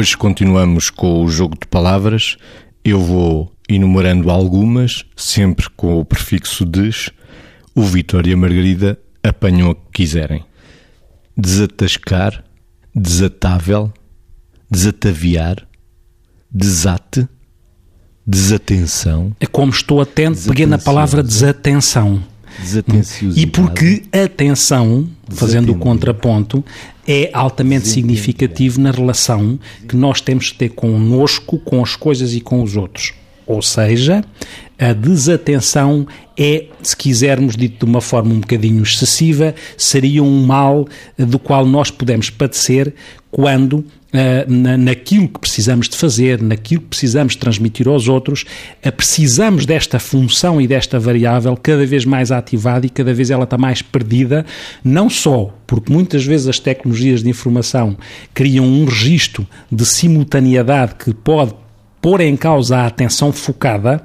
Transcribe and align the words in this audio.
Hoje 0.00 0.16
continuamos 0.16 0.88
com 0.88 1.22
o 1.22 1.28
jogo 1.28 1.58
de 1.60 1.66
palavras. 1.66 2.38
Eu 2.82 2.98
vou 3.02 3.52
enumerando 3.68 4.30
algumas, 4.30 5.04
sempre 5.14 5.68
com 5.76 6.00
o 6.00 6.06
prefixo 6.06 6.64
des. 6.64 7.10
O 7.74 7.82
Vitor 7.82 8.26
e 8.26 8.32
a 8.32 8.36
Margarida 8.38 8.98
apanham 9.22 9.72
a 9.72 9.74
que 9.74 9.82
quiserem. 9.92 10.42
Desatascar, 11.36 12.42
desatável, 12.94 13.92
desataviar, 14.70 15.68
desate, 16.50 17.28
desatenção. 18.26 19.36
É 19.38 19.44
como 19.44 19.70
estou 19.70 20.00
atento, 20.00 20.48
peguei 20.48 20.64
na 20.64 20.78
palavra 20.78 21.22
desatenção. 21.22 22.24
E 23.36 23.46
porque 23.46 24.02
atenção, 24.12 25.08
fazendo 25.28 25.72
o 25.72 25.78
contraponto, 25.78 26.64
é 27.06 27.30
altamente 27.32 27.88
significativo 27.88 28.80
na 28.80 28.90
relação 28.90 29.58
que 29.88 29.96
nós 29.96 30.20
temos 30.20 30.50
que 30.50 30.58
ter 30.58 30.70
connosco, 30.70 31.58
com 31.58 31.82
as 31.82 31.96
coisas 31.96 32.34
e 32.34 32.40
com 32.40 32.62
os 32.62 32.76
outros. 32.76 33.14
Ou 33.46 33.60
seja, 33.60 34.22
a 34.78 34.92
desatenção 34.92 36.06
é, 36.38 36.66
se 36.82 36.96
quisermos 36.96 37.56
dito 37.56 37.84
de 37.84 37.90
uma 37.90 38.00
forma 38.00 38.32
um 38.32 38.40
bocadinho 38.40 38.82
excessiva, 38.82 39.54
seria 39.76 40.22
um 40.22 40.46
mal 40.46 40.86
do 41.18 41.38
qual 41.38 41.66
nós 41.66 41.90
podemos 41.90 42.30
padecer 42.30 42.94
quando 43.30 43.84
na, 44.48 44.76
naquilo 44.76 45.28
que 45.28 45.38
precisamos 45.38 45.88
de 45.88 45.96
fazer, 45.96 46.42
naquilo 46.42 46.80
que 46.82 46.88
precisamos 46.88 47.36
transmitir 47.36 47.88
aos 47.88 48.08
outros, 48.08 48.44
uh, 48.84 48.92
precisamos 48.92 49.64
desta 49.66 49.98
função 49.98 50.60
e 50.60 50.66
desta 50.66 50.98
variável 50.98 51.56
cada 51.56 51.86
vez 51.86 52.04
mais 52.04 52.32
ativada 52.32 52.86
e 52.86 52.90
cada 52.90 53.14
vez 53.14 53.30
ela 53.30 53.44
está 53.44 53.56
mais 53.56 53.82
perdida, 53.82 54.44
não 54.84 55.08
só 55.08 55.54
porque 55.66 55.92
muitas 55.92 56.24
vezes 56.24 56.48
as 56.48 56.58
tecnologias 56.58 57.22
de 57.22 57.28
informação 57.28 57.96
criam 58.34 58.64
um 58.64 58.84
registro 58.84 59.46
de 59.70 59.86
simultaneidade 59.86 60.96
que 60.96 61.14
pode 61.14 61.54
pôr 62.00 62.20
em 62.20 62.36
causa 62.36 62.78
a 62.78 62.86
atenção 62.86 63.32
focada, 63.32 64.02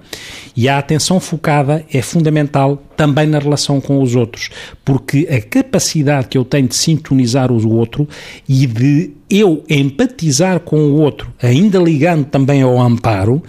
e 0.55 0.69
a 0.69 0.77
atenção 0.77 1.19
focada 1.19 1.85
é 1.93 2.01
fundamental 2.01 2.81
também 2.95 3.27
na 3.27 3.39
relação 3.39 3.81
com 3.81 4.01
os 4.01 4.15
outros, 4.15 4.49
porque 4.83 5.27
a 5.29 5.41
capacidade 5.41 6.27
que 6.27 6.37
eu 6.37 6.45
tenho 6.45 6.67
de 6.67 6.75
sintonizar 6.75 7.51
o 7.51 7.73
outro 7.73 8.07
e 8.47 8.65
de 8.65 9.11
eu 9.29 9.63
empatizar 9.69 10.59
com 10.61 10.77
o 10.77 10.95
outro, 10.95 11.33
ainda 11.41 11.79
ligando 11.79 12.25
também 12.25 12.61
ao 12.61 12.79
amparo, 12.79 13.43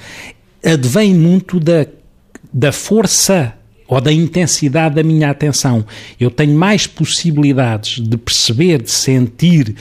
advém 0.65 1.15
muito 1.15 1.61
da, 1.61 1.87
da 2.53 2.73
força 2.73 3.56
ou 3.89 4.01
da 4.01 4.13
intensidade 4.13 4.97
da 4.97 5.03
minha 5.03 5.31
atenção. 5.31 5.85
Eu 6.19 6.31
tenho 6.31 6.57
mais 6.57 6.87
possibilidades 6.87 8.01
de 8.01 8.17
perceber, 8.17 8.83
de 8.83 8.91
sentir 8.91 9.75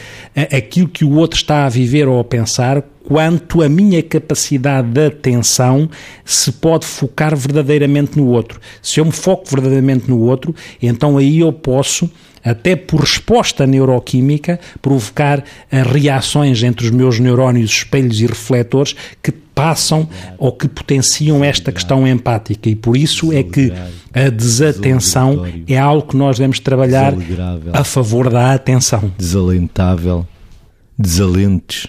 aquilo 0.56 0.88
que 0.88 1.04
o 1.04 1.16
outro 1.16 1.38
está 1.38 1.66
a 1.66 1.70
viver 1.70 2.08
ou 2.08 2.20
a 2.20 2.24
pensar 2.24 2.84
quanto 3.04 3.62
a 3.62 3.70
minha 3.70 4.02
capacidade 4.02 4.88
de 4.90 5.06
atenção 5.06 5.90
se 6.24 6.52
pode 6.52 6.86
focar 6.86 7.36
verdadeiramente 7.36 8.18
no 8.18 8.28
outro. 8.28 8.60
Se 8.82 9.00
eu 9.00 9.06
me 9.06 9.12
foco 9.12 9.46
verdadeiramente 9.50 10.10
no 10.10 10.20
outro, 10.20 10.56
então 10.82 11.18
aí 11.18 11.40
eu 11.40 11.54
posso 11.54 12.10
até 12.46 12.76
por 12.76 13.02
resposta 13.02 13.66
neuroquímica, 13.66 14.60
provocar 14.82 15.44
eh, 15.72 15.82
reações 15.82 16.62
entre 16.62 16.86
os 16.86 16.92
meus 16.92 17.20
neurónios 17.20 17.72
espelhos 17.72 18.22
e 18.22 18.28
refletores 18.28 18.96
que 19.22 19.32
passam 19.32 20.08
ou 20.38 20.52
que 20.52 20.68
potenciam 20.68 21.44
esta 21.44 21.72
questão 21.72 22.08
empática. 22.08 22.70
E 22.70 22.76
por 22.76 22.96
isso 22.96 23.34
é 23.34 23.42
que 23.42 23.74
a 24.14 24.30
desatenção 24.30 25.46
é 25.68 25.78
algo 25.78 26.10
que 26.10 26.18
nós 26.18 26.38
devemos 26.38 26.60
trabalhar 26.60 27.14
a 27.74 27.84
favor 27.84 28.30
da 28.30 28.54
atenção. 28.54 29.12
Desalentável, 29.18 30.28
desalentes 31.00 31.88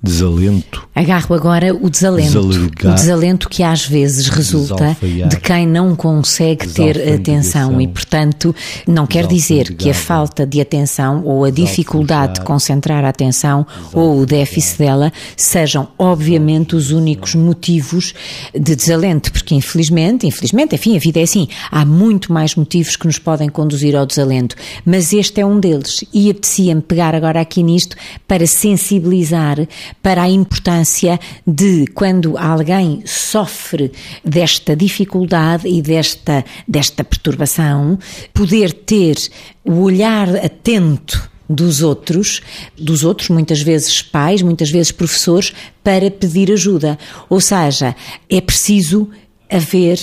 desalento. 0.00 0.88
Agarro 0.94 1.34
agora 1.34 1.74
o 1.74 1.90
desalento. 1.90 2.38
O 2.38 2.94
desalento 2.94 3.48
que 3.48 3.64
às 3.64 3.84
vezes 3.84 4.28
resulta 4.28 4.96
de 5.00 5.36
quem 5.40 5.66
não 5.66 5.96
consegue 5.96 6.68
ter 6.68 7.14
atenção 7.14 7.80
e, 7.80 7.88
portanto, 7.88 8.54
não 8.86 9.06
quer 9.06 9.26
dizer 9.26 9.74
que 9.74 9.90
a 9.90 9.94
falta 9.94 10.46
de 10.46 10.60
atenção 10.60 11.24
ou 11.24 11.44
a 11.44 11.50
dificuldade 11.50 12.34
de 12.34 12.40
concentrar 12.42 13.04
a 13.04 13.08
atenção 13.08 13.66
ou 13.92 14.20
o 14.20 14.26
déficit 14.26 14.78
dela 14.78 15.12
sejam, 15.36 15.88
obviamente, 15.98 16.76
os 16.76 16.92
únicos 16.92 17.34
motivos 17.34 18.14
de 18.54 18.76
desalento, 18.76 19.32
porque 19.32 19.54
infelizmente, 19.54 20.26
infelizmente, 20.26 20.76
enfim, 20.76 20.96
a 20.96 21.00
vida 21.00 21.18
é 21.18 21.24
assim, 21.24 21.48
há 21.70 21.84
muito 21.84 22.32
mais 22.32 22.54
motivos 22.54 22.94
que 22.94 23.06
nos 23.06 23.18
podem 23.18 23.48
conduzir 23.48 23.96
ao 23.96 24.06
desalento, 24.06 24.54
mas 24.84 25.12
este 25.12 25.40
é 25.40 25.46
um 25.46 25.58
deles. 25.58 26.04
E 26.14 26.30
apetecia-me 26.30 26.82
pegar 26.82 27.14
agora 27.16 27.40
aqui 27.40 27.62
nisto 27.64 27.96
para 28.26 28.46
sensibilizar 28.46 29.58
para 30.02 30.22
a 30.22 30.28
importância 30.28 31.18
de 31.46 31.86
quando 31.94 32.36
alguém 32.36 33.02
sofre 33.04 33.92
desta 34.24 34.74
dificuldade 34.76 35.68
e 35.68 35.82
desta, 35.82 36.44
desta 36.66 37.04
perturbação, 37.04 37.98
poder 38.32 38.72
ter 38.72 39.16
o 39.64 39.80
olhar 39.80 40.28
atento 40.36 41.30
dos 41.48 41.82
outros, 41.82 42.42
dos 42.76 43.04
outros, 43.04 43.30
muitas 43.30 43.62
vezes 43.62 44.02
pais, 44.02 44.42
muitas 44.42 44.70
vezes 44.70 44.92
professores, 44.92 45.52
para 45.82 46.10
pedir 46.10 46.52
ajuda. 46.52 46.98
Ou 47.28 47.40
seja, 47.40 47.96
é 48.28 48.40
preciso 48.40 49.08
haver 49.50 49.98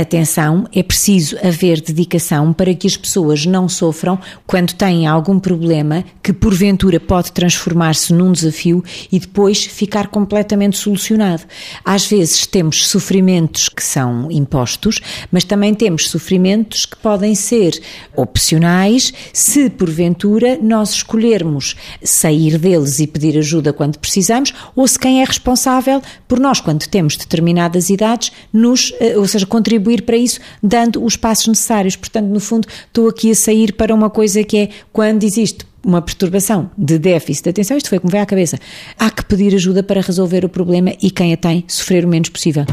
atenção, 0.00 0.66
é 0.72 0.82
preciso 0.82 1.36
haver 1.42 1.80
dedicação 1.80 2.52
para 2.52 2.74
que 2.74 2.86
as 2.86 2.96
pessoas 2.96 3.44
não 3.44 3.68
sofram 3.68 4.18
quando 4.46 4.72
têm 4.72 5.06
algum 5.06 5.38
problema 5.38 6.04
que 6.22 6.32
porventura 6.32 7.00
pode 7.00 7.32
transformar-se 7.32 8.12
num 8.12 8.30
desafio 8.32 8.84
e 9.10 9.18
depois 9.18 9.64
ficar 9.64 10.08
completamente 10.08 10.76
solucionado. 10.76 11.42
Às 11.84 12.06
vezes 12.06 12.46
temos 12.46 12.86
sofrimentos 12.86 13.68
que 13.68 13.82
são 13.82 14.30
impostos, 14.30 15.00
mas 15.32 15.44
também 15.44 15.74
temos 15.74 16.08
sofrimentos 16.08 16.86
que 16.86 16.96
podem 16.96 17.34
ser 17.34 17.80
opcionais 18.16 19.12
se 19.32 19.68
porventura 19.70 20.58
nós 20.60 20.92
escolhermos 20.92 21.76
sair 22.02 22.58
deles 22.58 23.00
e 23.00 23.06
pedir 23.06 23.38
ajuda 23.38 23.72
quando 23.72 23.98
precisamos, 23.98 24.52
ou 24.76 24.86
se 24.86 24.98
quem 24.98 25.22
é 25.22 25.24
responsável 25.24 26.02
por 26.26 26.38
nós, 26.38 26.60
quando 26.60 26.86
temos 26.86 27.16
determinadas 27.16 27.90
idades, 27.90 28.30
nos, 28.52 28.92
eh, 29.00 29.16
ou 29.16 29.26
seja, 29.26 29.46
contribuir 29.46 29.87
contribuir 29.88 30.02
para 30.02 30.16
isso, 30.16 30.38
dando 30.62 31.02
os 31.02 31.16
passos 31.16 31.46
necessários. 31.46 31.96
Portanto, 31.96 32.26
no 32.26 32.40
fundo, 32.40 32.68
estou 32.86 33.08
aqui 33.08 33.30
a 33.30 33.34
sair 33.34 33.72
para 33.72 33.94
uma 33.94 34.10
coisa 34.10 34.44
que 34.44 34.58
é 34.58 34.68
quando 34.92 35.24
existe 35.24 35.66
uma 35.84 36.02
perturbação 36.02 36.70
de 36.76 36.98
déficit 36.98 37.44
de 37.44 37.50
atenção, 37.50 37.76
isto 37.76 37.88
foi 37.88 37.98
como 37.98 38.10
veio 38.10 38.22
à 38.22 38.26
cabeça. 38.26 38.58
Há 38.98 39.10
que 39.10 39.24
pedir 39.24 39.54
ajuda 39.54 39.82
para 39.82 40.00
resolver 40.00 40.44
o 40.44 40.48
problema 40.48 40.92
e 41.00 41.10
quem 41.10 41.32
a 41.32 41.36
tem, 41.36 41.64
sofrer 41.66 42.04
o 42.04 42.08
menos 42.08 42.28
possível. 42.28 42.64